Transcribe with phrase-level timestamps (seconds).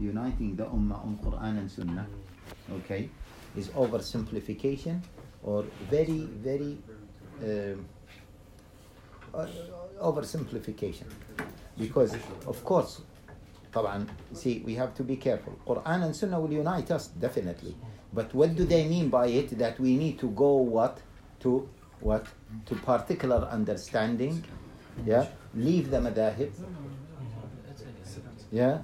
[0.00, 2.06] uniting the ummah on Quran and Sunnah,
[2.72, 3.08] okay,
[3.56, 5.00] is oversimplification
[5.42, 6.78] or very, very
[7.42, 7.84] um,
[9.34, 9.46] uh,
[10.02, 11.06] oversimplification.
[11.78, 12.14] Because,
[12.46, 13.00] of course,
[13.72, 15.56] طبعا, see, we have to be careful.
[15.66, 17.76] Quran and Sunnah will unite us, definitely.
[18.12, 19.56] But what do they mean by it?
[19.58, 20.98] That we need to go what?
[21.40, 21.68] To
[22.00, 22.26] what?
[22.66, 24.44] To particular understanding.
[25.06, 25.26] Yeah?
[25.54, 26.50] Leave the madahib.
[28.50, 28.78] Yeah?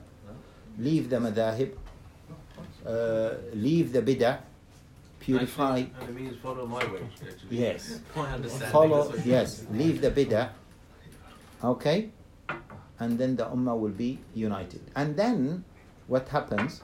[0.79, 1.71] Leave the madahib.
[2.85, 4.39] Uh, leave the bid'ah.
[5.20, 5.81] Purify.
[5.81, 7.02] Actually, and it means follow my way.
[7.21, 7.57] Actually.
[7.57, 7.99] Yes.
[8.16, 8.70] My understanding.
[8.71, 10.49] Follow, that's what- yes, leave the bid'ah.
[11.63, 12.09] Okay?
[12.99, 14.81] And then the ummah will be united.
[14.95, 15.63] And then
[16.07, 16.81] what happens?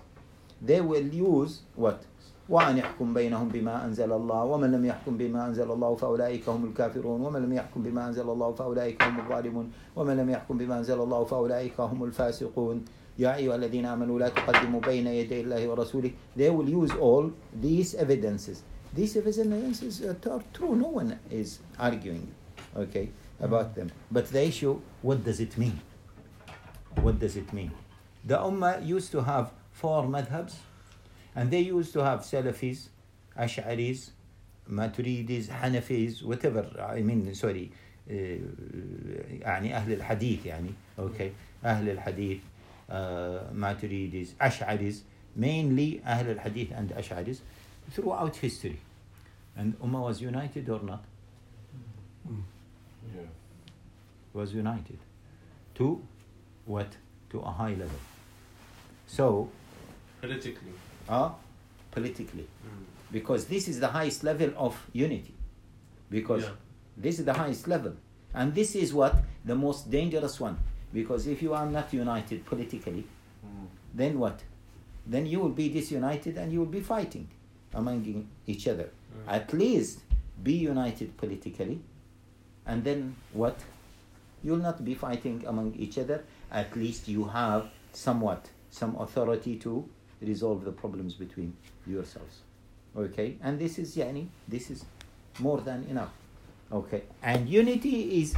[0.61, 2.03] They will use what?
[2.49, 7.21] وأن يحكم بينهم بما أنزل الله ومن لم يحكم بما أنزل الله فأولئك هم الكافرون
[7.21, 11.23] ومن لم يحكم بما أنزل الله فأولئك هم الظالمون ومن لم يحكم بما أنزل الله
[11.23, 12.85] فأولئك هم الفاسقون
[13.18, 17.30] يا أيها الذين آمنوا لا تقدموا بين يدي الله ورسوله They will use all
[17.60, 18.62] these evidences
[18.94, 22.28] These evidences are true no one is arguing
[22.76, 25.80] okay about them but the issue what does it mean
[27.00, 27.70] what does it mean
[28.24, 30.54] the ummah used to have four madhabs
[31.34, 32.88] and they used to have Salafis,
[33.38, 34.10] Ash'aris,
[34.70, 36.66] Maturidis, Hanafis, whatever.
[36.78, 37.72] I mean, sorry,
[38.08, 41.30] uh, يعني أهل الحديث يعني, okay,
[41.64, 42.40] أهل الحديث, uh,
[42.92, 45.00] Uh, Maturidis, Ash'aris,
[45.34, 47.38] mainly Ahl al Hadith and Ash'aris,
[47.90, 48.78] throughout history.
[49.56, 51.04] And Ummah was united or not?
[53.14, 53.22] Yeah.
[54.34, 54.98] Was united.
[55.76, 56.02] To
[56.66, 56.96] what?
[57.30, 58.00] To a high level.
[59.06, 59.48] So.
[60.20, 60.72] Politically.
[61.08, 61.30] Uh,
[61.90, 62.46] politically.
[62.64, 62.84] Mm.
[63.10, 65.34] Because this is the highest level of unity.
[66.10, 66.50] Because yeah.
[66.96, 67.94] this is the highest level.
[68.34, 69.16] And this is what?
[69.44, 70.58] The most dangerous one
[70.92, 73.04] because if you are not united politically
[73.44, 73.66] Mm.
[73.94, 74.40] then what?
[75.04, 77.26] Then you will be disunited and you will be fighting
[77.74, 78.88] among each other.
[79.12, 79.32] Mm.
[79.34, 80.00] at least
[80.42, 81.80] be united politically
[82.66, 83.58] and then what?
[84.44, 86.24] You'll not be fighting among each other.
[86.50, 89.84] At least you have somewhat some authority to
[90.20, 91.54] resolve the problems between
[91.86, 92.40] yourselves.
[92.96, 93.36] Okay?
[93.42, 94.84] And this is yani this is
[95.40, 96.12] more than enough.
[96.72, 97.02] Okay?
[97.22, 98.34] And unity is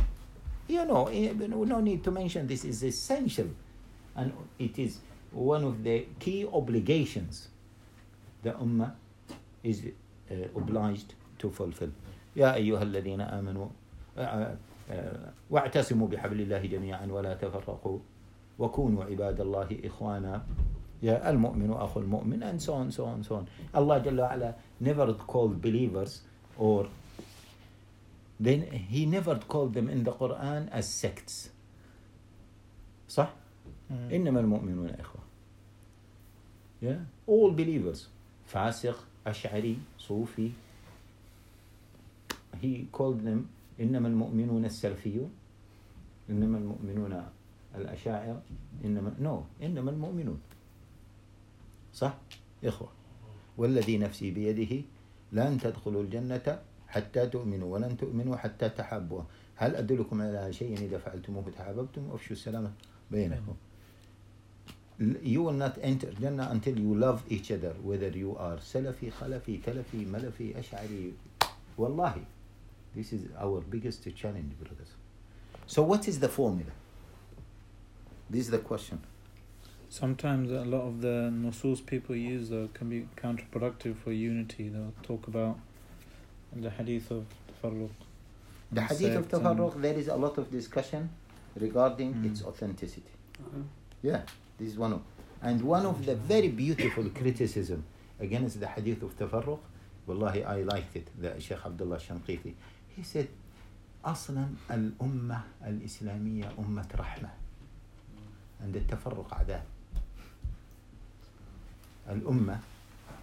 [0.68, 3.48] you know eh, no need to mention this is essential
[4.16, 5.00] and it is
[5.32, 7.50] one of the key obligations
[8.44, 8.92] the ummah
[9.64, 9.82] is
[10.32, 11.92] uh, obliged to fulfill
[12.36, 13.68] يا أيها الذين آمنوا
[14.18, 14.56] آه،
[14.92, 18.00] آه، واعتصموا بحبل الله جميعا ولا تفرقوا
[18.60, 20.42] وكونوا عباد الله إخوانا
[21.04, 25.14] يا المؤمن أخو المؤمن and so on so on so on Allah جل وعلا never
[25.14, 26.22] called believers
[26.60, 26.86] or
[28.41, 31.51] then he never called them in the Quran as sects.
[33.09, 33.31] صح؟
[33.91, 35.23] إنما المؤمنون إخوة.
[36.83, 37.05] Yeah.
[37.27, 38.09] All believers.
[38.47, 40.51] فاسق أشعري صوفي.
[42.63, 43.47] He called them
[43.81, 45.31] إنما المؤمنون السلفيون.
[46.31, 47.25] إنما المؤمنون
[47.75, 48.43] الأشاعرة
[48.85, 50.41] إنما no إنما المؤمنون.
[51.95, 52.19] صح؟
[52.65, 52.89] إخوة.
[53.59, 54.83] والذي نفسي بيده
[55.33, 56.63] لن تدخلوا الجنة
[56.95, 59.23] حتى تؤمنوا ولن تؤمنوا حتى تحابوا
[59.57, 62.73] هل أدلكم على شيء إذا فعلتموه تحاببتم أفشوا السلام
[63.11, 63.55] بينكم
[65.23, 69.61] you will not enter Jannah until you love each other whether you are Salafi, Khalafi,
[69.61, 71.13] Talafi, Malafi, Ash'ari
[71.77, 72.25] Wallahi
[72.95, 74.93] this is our biggest challenge brothers
[75.67, 76.71] so what is the formula
[78.31, 79.01] this is the question
[80.01, 84.69] Sometimes a lot of the nusus people use though can be counterproductive for unity.
[84.69, 85.57] They'll talk about
[86.61, 87.25] the hadith of
[87.63, 87.91] tafarruq.
[88.73, 91.09] the hadith of Tafarruq there is a lot of discussion
[91.57, 92.27] regarding Mm.
[92.31, 93.13] its authenticity
[94.03, 94.23] Yeah,
[94.59, 95.03] this is one of,
[95.43, 97.85] and one of the very beautiful criticism
[98.21, 99.59] against the hadith of tafarruq.
[100.07, 101.09] Wallahi, I liked it.
[101.21, 102.53] The Sheikh Abdullah Shanqiti.
[102.95, 103.29] He said,
[104.05, 107.31] أصلا الأمة الإسلامية أمة رحمة.
[108.63, 109.63] And التفرق عذاب.
[112.11, 112.59] الأمة,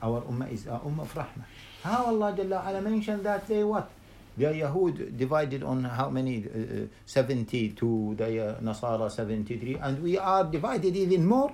[0.01, 1.45] our Ummah is a Ummah of Rahmah.
[1.83, 3.89] How Allah Jalla ala mentioned that they what?
[4.38, 6.45] The Yahud divided on how many?
[6.48, 11.51] Uh, uh, 72, the uh, Nasara 73, and we are divided even more.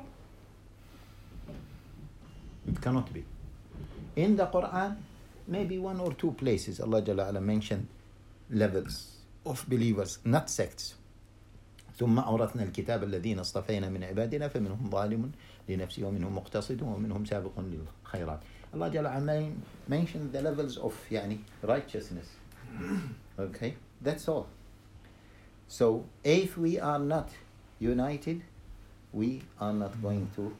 [2.67, 3.23] It cannot be.
[4.15, 4.95] In the Quran,
[5.47, 7.87] maybe one or two places Allah Jalla ala mentioned
[8.51, 10.95] levels of believers, not sects.
[11.97, 15.31] ثم أورثنا الكتاب الذين اصطفينا من عبادنا فمنهم ظالم
[15.69, 18.39] لنفسه ومنهم مقتصد ومنهم سابق للخيرات.
[18.73, 19.49] Allah Jalla ala
[19.87, 22.27] mentioned the levels of يعني righteousness.
[23.39, 24.47] Okay, that's all.
[25.67, 27.29] So if we are not
[27.79, 28.41] united,
[29.13, 30.55] we are not going to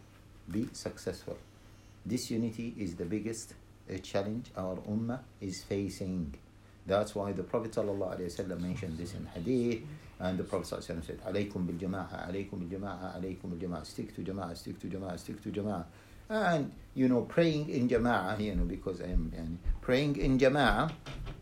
[0.50, 1.38] be successful.
[2.06, 6.34] This unity is the biggest uh, challenge our ummah is facing.
[6.88, 9.82] That's why the Prophet ﷺ mentioned this in hadith,
[10.22, 13.86] and the Prophet ﷺ said, "Alaykum bil jama'ah, alaykum bil jama'ah, alaykum bil jama'ah.
[13.86, 15.84] Stick to jama'ah, stick to jama'ah, stick to jama'ah."
[16.30, 20.92] And you know, praying in jama'ah, you know, because um, I'm yani, praying in jama'ah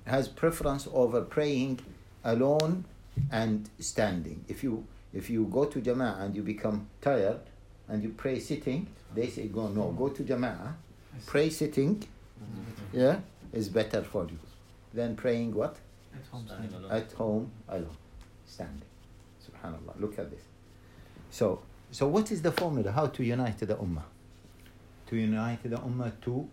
[0.06, 1.80] has preference over praying
[2.24, 2.86] alone
[3.32, 4.44] and standing.
[4.48, 7.40] If you if you go to jama'ah and you become tired
[7.88, 10.74] and you pray sitting, they say go no, go to jama'ah,
[11.28, 13.00] pray sitting, mm-hmm.
[13.00, 13.20] yeah,
[13.54, 14.40] is better for you
[14.96, 15.76] than praying what
[16.14, 16.46] At home.
[16.48, 16.92] Standing alone.
[16.92, 17.98] at home alone,
[18.46, 18.82] standing.
[19.46, 20.00] Subhanallah.
[20.00, 20.42] Look at this.
[21.30, 21.62] So
[21.92, 22.92] so what is the formula?
[22.92, 24.04] How to unite the ummah?
[25.08, 26.48] To unite the ummah to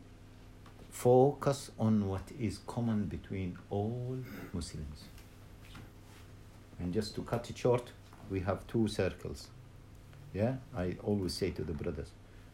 [0.91, 4.19] focus on what is common between all
[4.53, 5.05] Muslims.
[6.79, 7.93] And just to cut it short,
[8.31, 9.49] we have two circles.
[10.35, 12.11] Yeah, I always say to the brothers,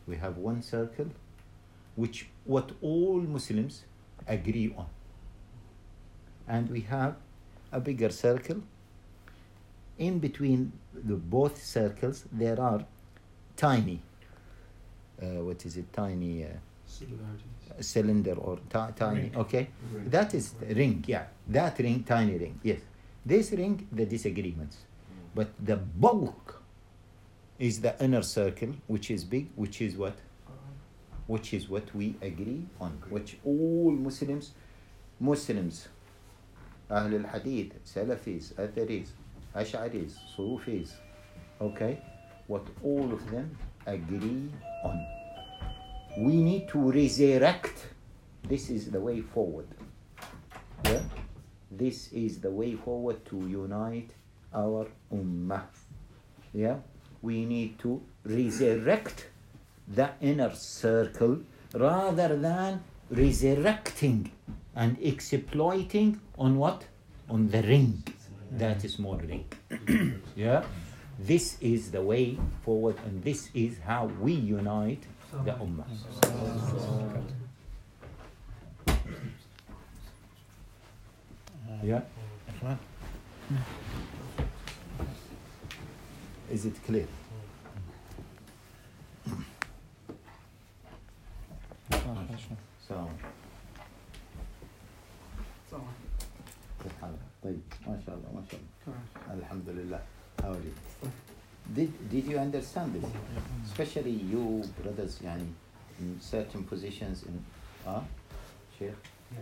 [0.06, 1.06] we have one circle
[1.96, 3.85] which what all Muslims
[4.26, 4.87] agree on.
[6.49, 7.17] And we have
[7.73, 8.62] a bigger circle.
[9.99, 12.85] In between the both circles, there are
[13.56, 14.00] tiny,
[15.21, 16.49] uh, what is it, tiny uh,
[17.81, 19.33] cylinder or ti- tiny, Ring.
[19.37, 19.69] okay?
[20.06, 21.25] That is the ring, yeah.
[21.49, 22.81] That ring, tiny ring, yes.
[23.27, 24.79] This ring, the disagreements.
[25.35, 26.62] But the bulk
[27.59, 30.17] is the inner circle, which is big, which is what?
[31.27, 34.53] Which is what we agree on, which all Muslims,
[35.21, 35.89] Muslims,
[36.90, 39.08] Ahl al-Hadith, Salafis, Atharis,
[39.55, 40.94] Ash'aris, Sufis,
[41.61, 41.99] okay?
[42.46, 43.56] What all of them
[43.87, 44.50] agree
[44.85, 45.06] on.
[46.19, 47.87] We need to resurrect.
[48.43, 49.67] This is the way forward.
[50.85, 51.02] Yeah?
[51.70, 54.11] This is the way forward to unite
[54.55, 55.62] our ummah.
[56.52, 56.76] Yeah?
[57.20, 59.29] We need to resurrect
[59.87, 61.40] the inner circle
[61.75, 64.31] rather than resurrecting
[64.78, 66.84] and exploiting on what?
[67.28, 68.04] On the ring.
[68.52, 69.44] That is more ring.
[70.36, 70.64] yeah?
[71.19, 75.02] This is the way forward and this is how we unite
[75.44, 75.84] the ummah.
[81.82, 82.02] Yeah?
[86.52, 87.08] Is it clear?
[92.86, 93.08] So
[96.88, 100.01] كيف حالك؟ طيب ما شاء الله ما شاء الله الحمد لله
[100.42, 100.74] how are you?
[101.75, 103.10] Did, did you understand this?
[103.65, 105.48] Especially you brothers يعني
[106.00, 107.44] in certain positions in
[107.88, 108.01] uh,
[108.80, 108.95] Sheikh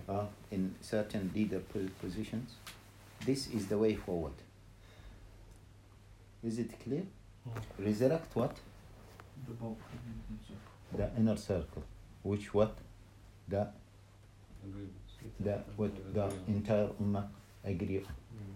[0.10, 2.50] uh, in certain leader po- positions
[3.26, 4.34] this is the way forward
[6.44, 7.04] is it clear?
[7.80, 8.56] resurrect what?
[10.98, 11.84] the inner circle
[12.24, 12.78] which what?
[13.48, 13.68] the
[15.41, 17.27] the what the entire ummah
[17.65, 18.03] agree